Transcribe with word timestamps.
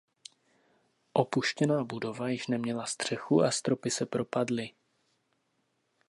Opuštěná 1.13 1.83
budova 1.83 2.29
již 2.29 2.47
neměla 2.47 2.85
střechu 2.85 3.41
a 3.43 3.51
stropy 3.51 3.91
se 3.91 4.05
propadly. 4.05 4.69